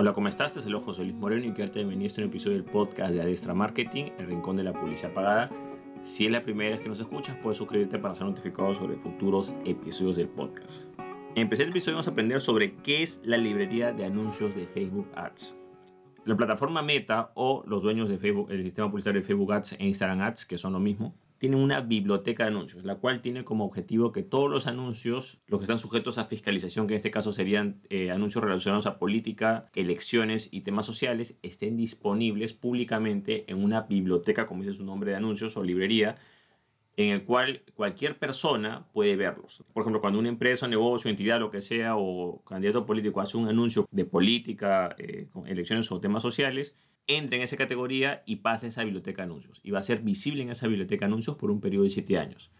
[0.00, 0.54] Hola, ¿cómo estás?
[0.54, 3.52] Te saludo José Luis Moreno y quiero bienvenido a este episodio del podcast de Adestra
[3.52, 5.50] Marketing, el rincón de la publicidad pagada.
[6.04, 9.54] Si es la primera vez que nos escuchas, puedes suscribirte para ser notificado sobre futuros
[9.66, 10.84] episodios del podcast.
[11.34, 15.06] Empecé el episodio vamos a aprender sobre qué es la librería de anuncios de Facebook
[15.16, 15.60] Ads.
[16.24, 19.86] La plataforma Meta o los dueños de Facebook, el sistema publicitario de Facebook Ads e
[19.86, 23.64] Instagram Ads, que son lo mismo, tiene una biblioteca de anuncios, la cual tiene como
[23.64, 27.32] objetivo que todos los anuncios, los que están sujetos a fiscalización, que en este caso
[27.32, 33.80] serían eh, anuncios relacionados a política, elecciones y temas sociales, estén disponibles públicamente en una
[33.80, 36.18] biblioteca, como dice su nombre de anuncios o librería,
[36.98, 39.64] en el cual cualquier persona puede verlos.
[39.72, 43.48] Por ejemplo, cuando una empresa, negocio, entidad, lo que sea, o candidato político hace un
[43.48, 46.76] anuncio de política, eh, elecciones o temas sociales,
[47.16, 49.60] entra en esa categoría y pasa a esa biblioteca de anuncios.
[49.62, 52.18] Y va a ser visible en esa biblioteca de anuncios por un periodo de 7
[52.18, 52.50] años.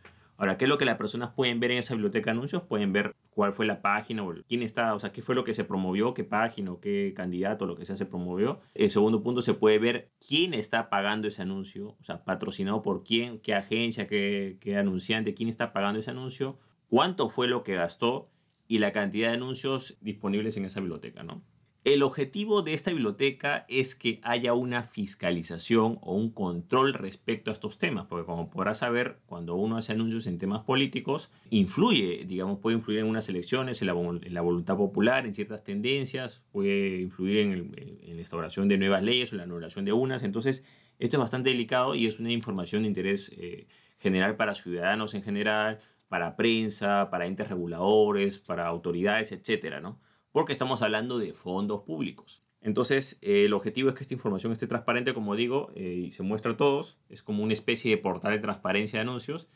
[0.41, 2.63] Ahora, ¿qué es lo que las personas pueden ver en esa biblioteca de anuncios?
[2.63, 5.53] Pueden ver cuál fue la página, o quién está, o sea, qué fue lo que
[5.53, 8.59] se promovió, qué página o qué candidato, lo que sea, se promovió.
[8.75, 13.05] El segundo punto, se puede ver quién está pagando ese anuncio, o sea, patrocinado por
[13.05, 17.75] quién, qué agencia, qué, qué anunciante, quién está pagando ese anuncio, cuánto fue lo que
[17.75, 18.31] gastó
[18.67, 21.43] y la cantidad de anuncios disponibles en esa biblioteca, ¿no?
[21.83, 27.55] El objetivo de esta biblioteca es que haya una fiscalización o un control respecto a
[27.55, 32.59] estos temas, porque como podrás saber, cuando uno hace anuncios en temas políticos, influye, digamos,
[32.59, 37.73] puede influir en unas elecciones, en la, voluntad popular, en ciertas tendencias, puede influir en,
[38.15, 40.23] la instauración de nuevas leyes o la anulación de unas.
[40.23, 40.65] Entonces,
[40.99, 45.23] esto es bastante delicado y es una información de interés eh, general para ciudadanos en
[45.23, 49.99] general, para prensa, para entes reguladores, para autoridades, etcétera, ¿no?
[50.33, 52.43] Porque estamos hablando de fondos públicos.
[52.63, 56.23] Entonces, eh, el objetivo es que esta información esté transparente, como digo, eh, y se
[56.23, 56.99] muestra a todos.
[57.09, 59.49] Es como una especie de portal de transparencia de anuncios.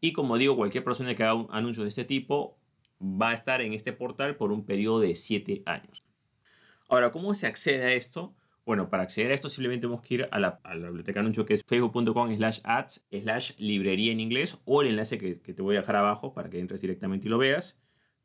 [0.00, 2.58] Y como digo, cualquier persona que haga anuncios de este tipo
[3.00, 6.04] va a estar en este portal por un periodo de 7 años.
[6.88, 8.34] Ahora, ¿cómo se accede a esto?
[8.64, 11.54] Bueno, para acceder a esto simplemente tenemos que ir a la, biblioteca de anuncios que
[11.54, 15.76] es facebook.com slash ads slash librería en inglés o el enlace que, que te voy
[15.76, 17.78] a dejar abajo para que entres directamente y lo veas.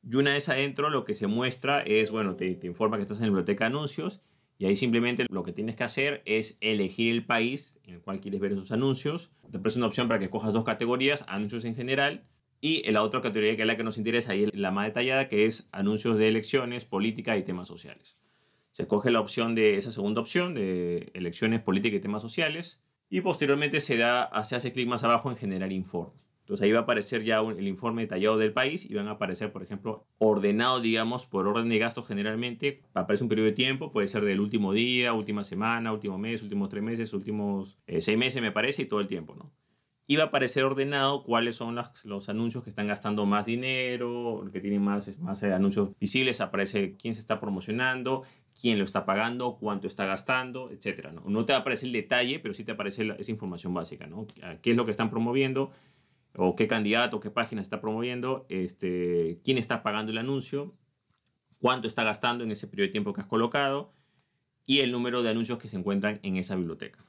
[0.03, 3.19] Y una vez adentro lo que se muestra es, bueno, te, te, informa que estás
[3.19, 4.21] en la biblioteca de anuncios
[4.57, 8.19] y ahí simplemente lo que tienes que hacer es elegir el país en el cual
[8.19, 9.31] quieres ver esos anuncios.
[9.51, 12.25] Te ofrece una opción para que cojas dos categorías, anuncios en general
[12.61, 15.47] y la otra categoría que es la que nos interesa ahí la más detallada que
[15.47, 18.17] es anuncios de elecciones, política y temas sociales.
[18.71, 23.21] Se coge la opción de esa segunda opción de elecciones, política y temas sociales y
[23.21, 26.20] posteriormente se da, se hace clic más abajo en generar informe.
[26.51, 29.53] Entonces ahí va a aparecer ya el informe detallado del país y van a aparecer,
[29.53, 32.81] por ejemplo, ordenado, digamos, por orden de gasto generalmente.
[32.93, 36.67] Aparece un periodo de tiempo, puede ser del último día, última semana, último mes, últimos
[36.67, 39.49] tres meses, últimos eh, seis meses, me parece, y todo el tiempo, ¿no?
[40.07, 44.59] Y va a aparecer ordenado cuáles son los anuncios que están gastando más dinero, que
[44.59, 48.23] tienen más, más eh, anuncios visibles, aparece quién se está promocionando,
[48.59, 51.11] quién lo está pagando, cuánto está gastando, etc.
[51.13, 51.23] ¿no?
[51.27, 54.27] no te va a aparecer el detalle, pero sí te aparece esa información básica, ¿no?
[54.61, 55.71] ¿Qué es lo que están promoviendo?
[56.35, 60.75] O qué candidato, qué página está promoviendo, este, quién está pagando el anuncio,
[61.59, 63.93] cuánto está gastando en ese periodo de tiempo que has colocado
[64.65, 66.99] y el número de anuncios que se encuentran en esa biblioteca.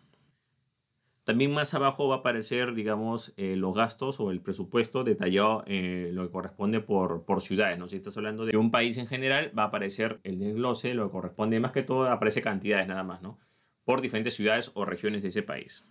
[1.25, 6.11] También más abajo va a aparecer, digamos, eh, los gastos o el presupuesto detallado eh,
[6.13, 7.79] lo que corresponde por, por ciudades.
[7.79, 7.89] ¿no?
[7.89, 11.13] Si estás hablando de un país en general, va a aparecer el desglose, lo que
[11.13, 13.39] corresponde más que todo, aparece cantidades nada más, ¿no?
[13.85, 15.89] Por diferentes ciudades o regiones de ese país.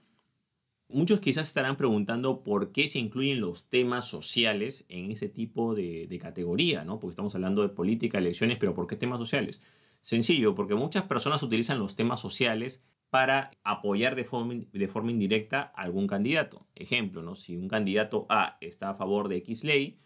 [0.94, 6.20] Muchos quizás estarán preguntando por qué se incluyen los temas sociales en ese tipo de,
[6.22, 7.00] categoría, ¿no?
[7.00, 9.62] Porque estamos hablando de política, elecciones, pero ¿por qué temas sociales?
[10.02, 14.54] Sencillo, porque muchas personas utilizan los temas sociales para apoyar de forma,
[15.12, 16.68] indirecta a algún candidato.
[16.76, 17.36] Ejemplo, ¿no?
[17.36, 20.00] si un candidato A está a favor de X ley,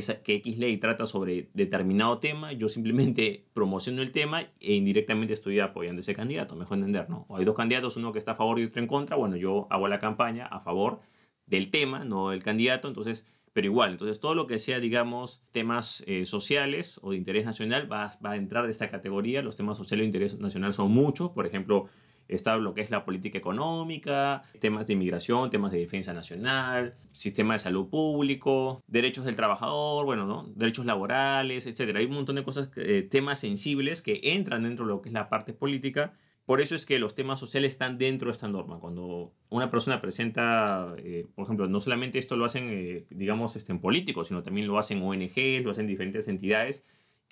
[0.00, 5.60] que, X ley trata sobre determinado tema, yo simplemente promociono el tema e indirectamente estoy
[5.60, 7.26] apoyando ese candidato, mejor entender, ¿no?
[7.28, 9.66] O hay dos candidatos, uno que está a favor y otro en contra, bueno, yo
[9.68, 11.00] hago la campaña a favor
[11.44, 16.02] del tema, no del candidato, entonces, pero igual, entonces todo lo que sea, digamos, temas
[16.06, 19.76] eh, sociales o de interés nacional va, va a entrar de esta categoría, los temas
[19.76, 21.90] sociales de interés nacional son muchos, por ejemplo,
[22.28, 27.54] está lo que es la política económica, temas de inmigración, temas de defensa nacional, sistema
[27.54, 30.50] de salud público, derechos del trabajador, bueno, ¿no?
[30.54, 31.96] derechos laborales, etc.
[31.96, 35.12] Hay un montón de cosas, eh, temas sensibles que entran dentro de lo que es
[35.12, 36.12] la parte política.
[36.44, 38.80] Por eso es que los temas sociales están dentro de esta norma.
[38.80, 43.70] Cuando una persona presenta, eh, por ejemplo, no solamente esto lo hacen, eh, digamos, este,
[43.70, 46.82] en políticos, sino también lo hacen ONG, lo hacen diferentes entidades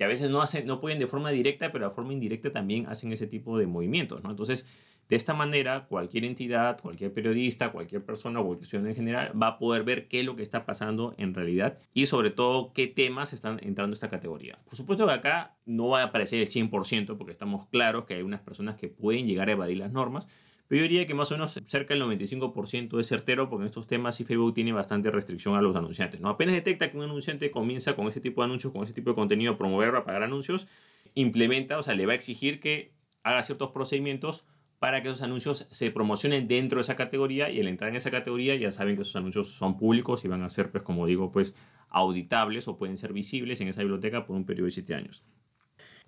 [0.00, 2.87] que a veces no, hacen, no pueden de forma directa, pero de forma indirecta también
[2.87, 4.25] hacen ese tipo de movimientos.
[4.25, 4.31] ¿no?
[4.31, 4.67] Entonces,
[5.11, 9.49] De esta manera, cualquier entidad, cualquier periodista, cualquier persona o cualquier ciudadano en general va
[9.49, 12.87] a poder ver qué es lo que está pasando en realidad y sobre todo qué
[12.87, 14.56] temas están entrando en esta categoría.
[14.64, 18.23] Por supuesto que acá no va a aparecer el 100% porque estamos claros que hay
[18.23, 20.29] unas personas que pueden llegar a evadir las normas,
[20.70, 23.88] pero yo diría que más o menos cerca del 95% es certero porque en estos
[23.88, 26.20] temas sí Facebook tiene bastante restricción a los anunciantes.
[26.20, 26.28] ¿no?
[26.28, 29.17] Apenas detecta que un anunciante comienza con ese tipo de anuncios, con ese tipo de
[29.17, 30.69] contenido, a promover, a pagar anuncios,
[31.14, 32.93] implementa, o sea, le va a exigir que
[33.25, 34.44] haga ciertos procedimientos
[34.78, 38.12] para que esos anuncios se promocionen dentro de esa categoría y al entrar en esa
[38.12, 41.32] categoría ya saben que esos anuncios son públicos y van a ser, pues como digo,
[41.32, 41.52] pues
[41.88, 45.25] auditables o pueden ser visibles en esa biblioteca por un periodo de 7 años.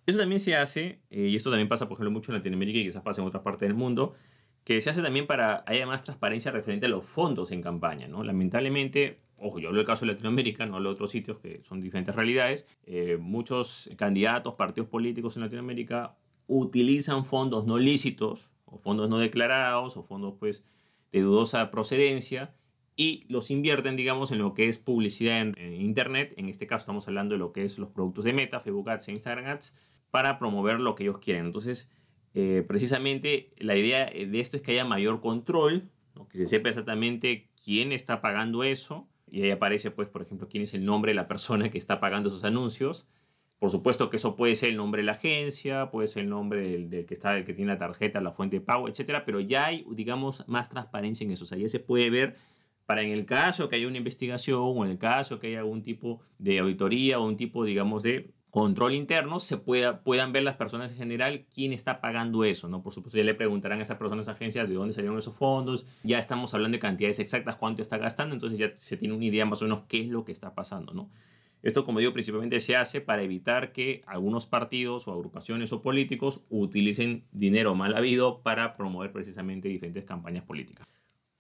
[0.06, 2.86] Eso también se hace, eh, y esto también pasa, por ejemplo, mucho en Latinoamérica y
[2.86, 4.14] quizás pasa en otras partes del mundo,
[4.64, 8.08] que se hace también para haya más transparencia referente a los fondos en campaña.
[8.08, 8.22] ¿no?
[8.22, 11.80] Lamentablemente, ojo, yo hablo del caso de Latinoamérica, no hablo de otros sitios que son
[11.80, 16.16] diferentes realidades, eh, muchos candidatos, partidos políticos en Latinoamérica
[16.46, 20.64] utilizan fondos no lícitos o fondos no declarados o fondos pues
[21.12, 22.54] de dudosa procedencia
[22.96, 26.34] y los invierten, digamos, en lo que es publicidad en, Internet.
[26.36, 29.08] En este caso estamos hablando de lo que es los productos de Meta, Facebook Ads
[29.08, 29.74] e Instagram Ads,
[30.10, 31.46] para promover lo que ellos quieren.
[31.46, 31.90] Entonces,
[32.34, 35.90] eh, precisamente la idea de esto es que haya mayor control,
[36.30, 39.08] que se sepa exactamente quién está pagando eso.
[39.30, 42.00] Y ahí aparece, pues, por ejemplo, quién es el nombre de la persona que está
[42.00, 43.08] pagando esos anuncios.
[43.58, 46.86] Por supuesto que eso puede ser el nombre de la agencia, puede ser el nombre
[46.88, 49.66] del, que está, el que tiene la tarjeta, la fuente de pago, etcétera, pero ya
[49.66, 51.44] hay, digamos, más transparencia en eso.
[51.44, 52.36] O se puede ver
[52.86, 55.82] para en el caso que haya una investigación o en el caso que haya algún
[55.82, 60.56] tipo de auditoría o un tipo, digamos, de control interno, se pueda, puedan ver las
[60.56, 62.82] personas en general quién está pagando eso, ¿no?
[62.82, 66.18] Por supuesto, ya le preguntarán a esas personas, agencias, de dónde salieron esos fondos, ya
[66.18, 69.62] estamos hablando de cantidades exactas, cuánto está gastando, entonces ya se tiene una idea más
[69.62, 71.08] o menos qué es lo que está pasando, ¿no?
[71.62, 76.44] Esto, como digo, principalmente se hace para evitar que algunos partidos o agrupaciones o políticos
[76.50, 80.86] utilicen dinero mal habido para promover precisamente diferentes campañas políticas.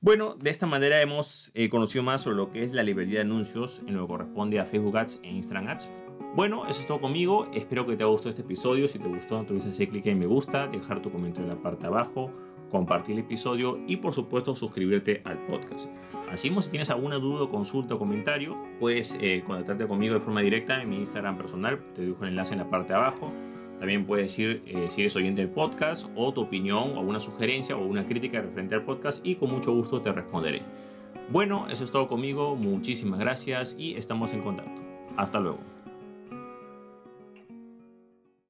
[0.04, 3.20] Bueno, de esta manera hemos eh, conocido más sobre lo que es la librería de
[3.20, 5.90] anuncios en lo que corresponde a Facebook Ads e Instagram Ads.
[6.34, 7.48] Bueno, eso es todo conmigo.
[7.54, 8.88] Espero que te haya gustado este episodio.
[8.88, 11.56] Si te gustó, no te olvides hacer clic en me gusta, dejar tu comentario en
[11.56, 12.32] la parte de abajo,
[12.68, 15.88] compartir el episodio y por supuesto suscribirte al podcast.
[16.28, 20.82] Así si tienes alguna duda, consulta o comentario, puedes eh, contactarte conmigo de forma directa
[20.82, 23.32] en mi Instagram personal, te dejo el enlace en la parte de abajo.
[23.82, 27.76] También puedes decir eh, si eres oyente del podcast o tu opinión o una sugerencia
[27.76, 30.62] o una crítica referente al podcast y con mucho gusto te responderé.
[31.30, 34.80] Bueno, eso es todo conmigo, muchísimas gracias y estamos en contacto.
[35.16, 35.71] Hasta luego.